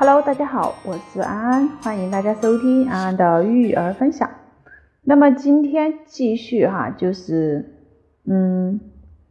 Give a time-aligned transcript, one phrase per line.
[0.00, 4.30] Hello，大家好，我是安安，欢迎大家收听安安的育儿分享。
[5.02, 7.74] 那么今天继续哈，就是
[8.24, 8.78] 嗯，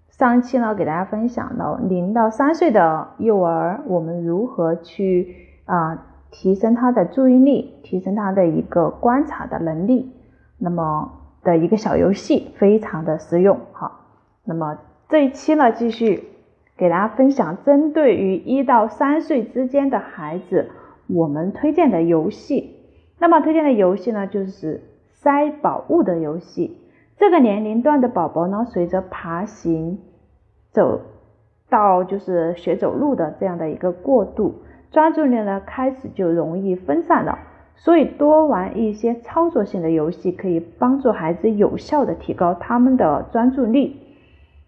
[0.09, 10.11] 上期呢给大家分享了零到三岁的幼儿，我们如何去啊提升他的注意力，提升他的一个观察的能力，
[10.57, 11.09] 那么
[11.43, 14.02] 的一个小游戏，非常的实用哈。
[14.43, 14.77] 那么
[15.07, 16.27] 这一期呢，继续。
[16.77, 20.69] 给大家分享针对于一到三岁之间的孩子，
[21.07, 22.75] 我们推荐的游戏。
[23.18, 26.77] 那么推荐的游戏呢，就是塞宝物的游戏。
[27.18, 29.97] 这个年龄段的宝宝呢，随着爬行
[30.71, 31.01] 走
[31.68, 37.39] 到就是学走路的这样的一个过渡，专注力呢开始就容易分散了。
[37.75, 43.99] 所以多玩一些操作性的游戏，可以帮助孩子有效的提高他们的专注力。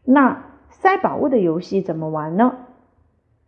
[0.04, 0.49] 那。
[0.70, 2.54] 塞宝物的游戏怎么玩呢？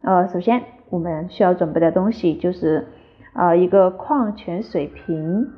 [0.02, 2.88] 呃，首先我们需要准备的东西就是
[3.34, 5.50] 呃一个矿泉水瓶。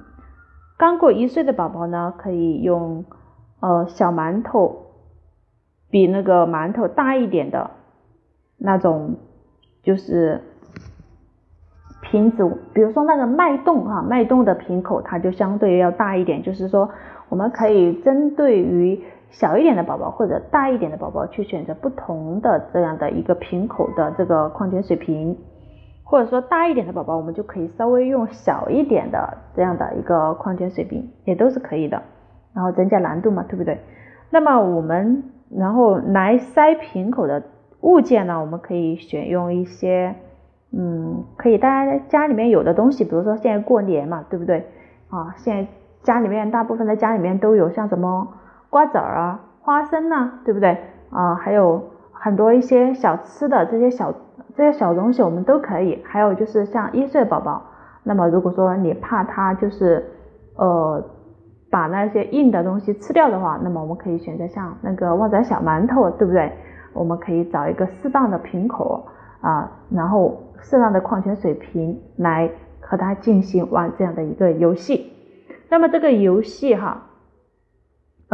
[0.78, 3.06] 刚过一岁的宝宝呢，可以用
[3.60, 4.88] 呃小馒头
[5.90, 7.72] 比那个馒头大一点的
[8.58, 9.16] 那种
[9.82, 10.42] 就是
[12.02, 16.92] 瓶子，比如说那个脉动哈，脉动的瓶口它就相对要大一点，就是说
[17.30, 19.04] 我们可以针对于。
[19.34, 25.36] 小一点的宝宝或者大一点的宝宝去选择不同的这样的一个瓶口的这个矿泉水瓶，
[26.04, 32.00] 或者说大一点的宝宝，我们就可以稍微用小一点的这样的一个矿泉水瓶，也都是可以的。
[32.54, 33.80] 然后增加难度嘛，对不对？
[34.30, 37.42] 那么我们然后来塞瓶口的
[37.82, 40.14] 物件呢，我们可以选用一些，
[40.72, 44.68] 嗯，可以大家家里面有的东西，比如说现在过年嘛，对不对？
[45.10, 45.68] 啊，现在
[46.04, 48.28] 家里面大部分的家里面都有像什么。
[48.74, 50.76] 瓜子儿啊，花生呐，对不对
[51.12, 51.36] 啊？
[51.36, 51.80] 还有
[52.12, 54.12] 很多一些小吃的这些小
[54.56, 56.02] 这些小东西，我们都可以。
[56.04, 57.62] 还有就是像一岁宝宝，
[58.02, 60.04] 那么如果说你怕他就是
[60.56, 61.00] 呃
[61.70, 66.52] 把那些硬的东西吃掉的话，那么我们可以选择像那个旺仔小馒头，对不对？
[66.94, 69.06] 我们可以找一个适当的瓶口
[69.42, 75.14] 啊，然后适当的矿泉水瓶来和他进行玩这样的一个游戏。
[75.70, 77.04] 那么这个游戏哈。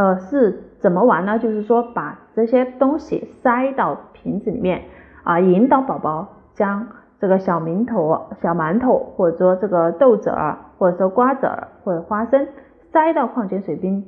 [0.00, 1.38] 呃，是怎么玩呢？
[1.38, 4.84] 就是说把这些东西塞到瓶子里面
[5.24, 6.86] 啊，引导宝宝将
[7.18, 12.48] 这个小馒头、小馒头，或者说这个豆子儿，或者说瓜子儿或者花生，
[12.90, 14.02] 塞到矿泉水瓶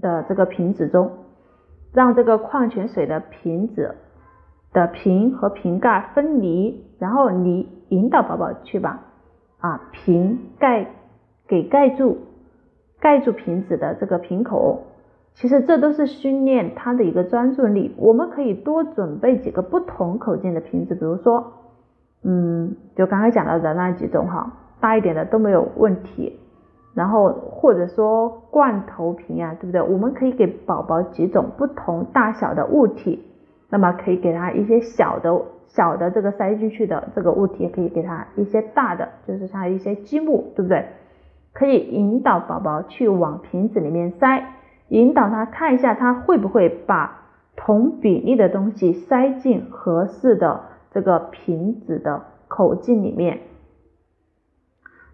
[0.00, 1.10] 的这个瓶子中，
[1.92, 3.96] 让这个矿泉水的瓶子
[4.72, 9.00] 的瓶和瓶盖分离，然后你引导宝宝去把
[9.58, 10.86] 啊瓶盖
[11.48, 12.18] 给盖住，
[13.00, 14.84] 盖住瓶子的这个瓶口。
[15.34, 17.92] 其实这都是训练他的一个专注力。
[17.98, 21.52] 我们可以多准备几个不同口径的瓶子，比如说，
[22.22, 26.38] 嗯，就刚刚讲到的那几种哈，大一点的都没有问题。
[26.94, 29.82] 然后或者说罐头瓶啊，对不对？
[29.82, 33.20] 我们可以给宝宝几种不同大小的物体，
[33.68, 40.86] 那么可以给他一些小的小的这个塞进去的这个物体，也可以给他一些大的，就是像一些积木，对不对？
[41.52, 44.44] 可以引导宝宝去往瓶子里面塞。
[44.94, 47.22] 引导他看一下，他会不会把
[47.56, 50.60] 同比例的东西塞进合适的
[50.92, 53.40] 这个瓶子的口径里面。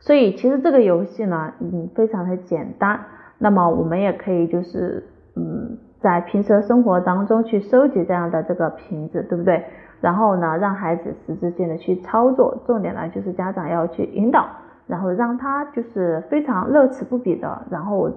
[0.01, 3.01] 所以其实这个游戏呢，嗯，非常的简单。
[3.39, 5.03] 那么我们也可以就是，
[5.35, 9.65] 嗯，在平时生活当中去收集这样的这个瓶子，对不对？
[10.03, 12.63] 然后呢，让孩子实质性的去操作。
[12.67, 14.47] 重点呢，就是家长要去引导，
[14.87, 18.11] 然后让他就是非常乐此不疲的，然后。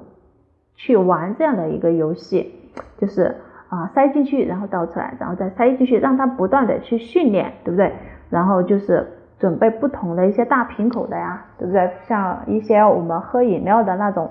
[0.76, 2.54] 去玩这样的一个游戏，
[2.98, 3.36] 就是
[3.70, 7.92] 啊塞进去，然后倒出来，然后再塞进去，让他不断的去训练，对不对？
[8.30, 9.08] 然后就是
[9.40, 11.90] 准备不同的一些大瓶口的呀，对不对？
[12.08, 14.30] 像一些我们喝饮料的那种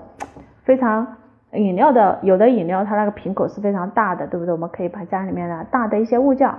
[0.63, 1.07] 非常
[1.53, 4.51] 饮料的，有的饮料它那个瓶口是非常大的，对不对？
[4.51, 6.49] 我们可以把家里面的大的一些物件，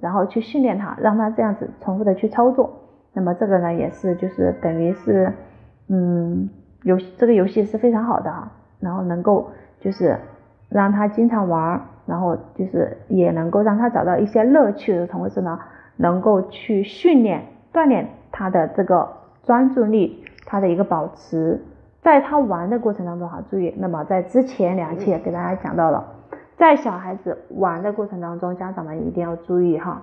[0.00, 2.72] 然后去训练它，让它这样子重复的去操作。
[3.12, 5.32] 那么这个呢，也是就是等于是
[5.88, 6.48] 嗯
[6.82, 8.50] 游这个游戏是非常好的啊。
[8.84, 9.50] 然后能够
[9.80, 10.16] 就是
[10.68, 15.58] 让他经常玩，然后就是也能够让他找到一些乐趣的同时呢，
[15.96, 19.08] 能够去训练锻炼他的这个
[19.42, 21.60] 专注力，他的一个保持，
[22.02, 26.04] 在他玩的过程当中哈，注意，那么在之前两期也给大家讲到了，
[26.56, 30.02] 在小孩子玩的过程当中，家长们一定要注意哈，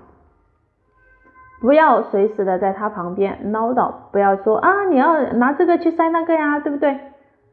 [1.62, 6.98] 不要随时的在他旁边唠叨，不要说啊你要拿这个去塞那个呀，对不对？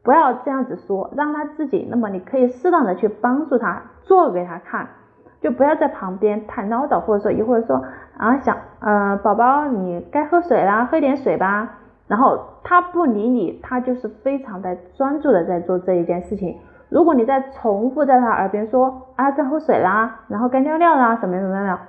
[0.09, 1.87] 不要这样子说，让他自己。
[1.87, 4.87] 那么你可以适当的去帮助他做给他看，
[5.39, 7.83] 就不要在旁边太唠叨，或者说一会儿说
[8.17, 11.77] 啊想呃宝宝你该喝水啦，喝点水吧。
[12.07, 16.57] 然后他不理你，他就是非常的专注的在做这一件事情。
[16.89, 21.79] 如果你再重复在他耳边说啊该喝水啦，然后该尿尿啦，什么什么的，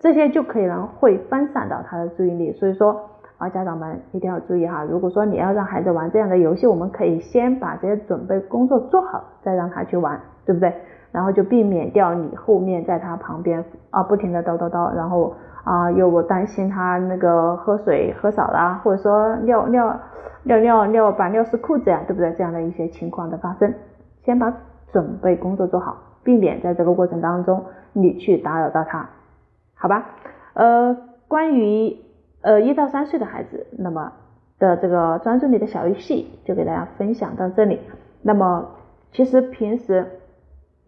[0.00, 2.50] 这些就可能会分散到他的注意力。
[2.50, 10.72] 所以说啊家长们一定要注意哈，如果说你要让孩子玩这样的游戏，我们可以先把这些准备工作做好，再让他去玩，对不对？
[11.10, 15.34] 然后就避免掉你后面在他旁边啊不停的叨叨叨，然后。
[15.62, 19.94] 啊，又担心他那个喝水喝少了，或者说尿尿
[20.44, 22.32] 尿尿尿把尿湿裤子呀，对不对？
[22.32, 23.74] 这样的一些情况的发生，
[24.24, 24.50] 先把
[24.90, 27.62] 准备工作做好，避免在这个过程当中
[27.92, 29.06] 你去打扰到他，
[29.74, 30.06] 好吧？
[30.54, 30.96] 呃，
[31.28, 31.94] 关于
[32.42, 34.12] 呃一到三岁的孩子，那么
[34.58, 37.80] 的这个专注力的小游戏就给大家分享到这里。
[38.22, 38.70] 那么
[39.12, 40.06] 其实平时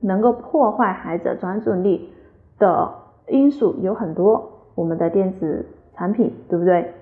[0.00, 2.12] 能够破坏孩子专注力
[2.58, 2.94] 的
[3.28, 4.50] 因素有很多。
[4.74, 6.94] 我们的电子产品，对不对？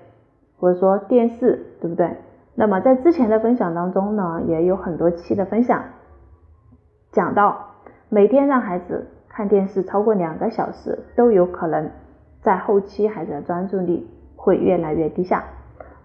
[0.59, 2.17] 或者说电视，对不对？
[2.53, 5.81] 那么在之前的分享当中呢，也有很多期的分享，
[7.13, 7.67] 讲到
[8.09, 11.89] 每天让孩子看电视超过两个小时，都有可能
[12.41, 14.05] 在后期孩子的专注力
[14.41, 15.43] 会越来越低下。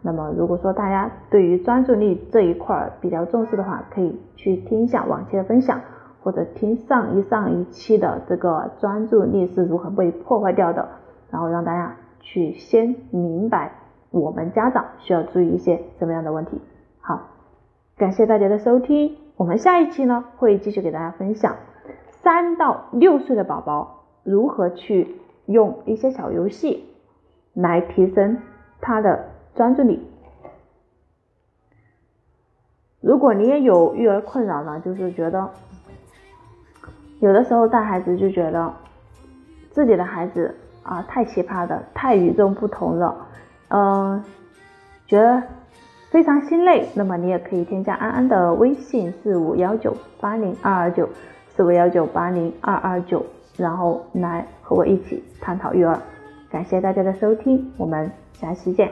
[0.02, 5.80] 那么如果说大家对于专注力这一块比较重视的话，可以去听一下往期的分享，
[6.22, 10.86] 或者听上一上一期的这个专注力是如何被破坏掉的。
[11.30, 13.72] 然后让大家去先明白，
[14.10, 16.60] 我们家长需要注意一些什么样的问题。
[17.00, 17.22] 好，
[17.96, 21.56] 感谢大家的收听，我们下一期呢会继续给大家分享
[22.22, 25.16] 三到六岁的宝宝如何去
[25.46, 26.84] 用一些小游戏
[27.56, 28.38] 来提升
[28.80, 29.24] 他的
[29.56, 30.00] 专注力。
[33.00, 35.50] 如果你也有育儿困扰呢，就是觉得
[37.18, 38.72] 有的时候带孩子就觉得
[39.70, 40.54] 自己的孩子。
[40.88, 43.26] 啊，太奇葩的，太与众不同了，
[43.70, 44.22] 嗯，
[45.04, 45.42] 觉得
[46.10, 46.88] 非常心累。
[46.94, 51.08] 那么你也可以添加安安的微信四五幺九八零二二九
[51.48, 53.26] 四五幺九八零二二九，
[53.56, 56.00] 然后来和我一起探讨育儿。
[56.50, 58.90] 感谢大家的收听，我们下期见。